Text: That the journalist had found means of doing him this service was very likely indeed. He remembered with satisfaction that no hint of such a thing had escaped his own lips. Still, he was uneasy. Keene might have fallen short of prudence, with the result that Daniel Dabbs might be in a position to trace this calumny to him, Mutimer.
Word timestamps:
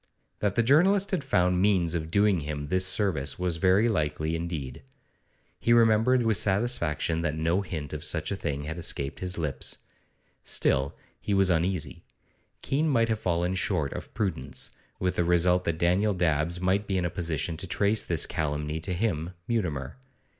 That 0.39 0.55
the 0.55 0.63
journalist 0.63 1.11
had 1.11 1.23
found 1.23 1.61
means 1.61 1.93
of 1.93 2.09
doing 2.09 2.39
him 2.39 2.69
this 2.69 2.87
service 2.87 3.37
was 3.37 3.57
very 3.57 3.87
likely 3.87 4.35
indeed. 4.35 4.81
He 5.59 5.73
remembered 5.73 6.23
with 6.23 6.37
satisfaction 6.37 7.21
that 7.21 7.35
no 7.35 7.61
hint 7.61 7.93
of 7.93 8.03
such 8.03 8.31
a 8.31 8.35
thing 8.35 8.63
had 8.63 8.79
escaped 8.79 9.19
his 9.19 9.37
own 9.37 9.43
lips. 9.43 9.77
Still, 10.43 10.95
he 11.21 11.35
was 11.35 11.51
uneasy. 11.51 12.03
Keene 12.63 12.89
might 12.89 13.09
have 13.09 13.19
fallen 13.19 13.53
short 13.53 13.93
of 13.93 14.11
prudence, 14.15 14.71
with 14.99 15.17
the 15.17 15.23
result 15.23 15.65
that 15.65 15.77
Daniel 15.77 16.15
Dabbs 16.15 16.59
might 16.59 16.87
be 16.87 16.97
in 16.97 17.05
a 17.05 17.11
position 17.11 17.55
to 17.57 17.67
trace 17.67 18.03
this 18.03 18.25
calumny 18.25 18.79
to 18.79 18.95
him, 18.95 19.33
Mutimer. 19.47 19.97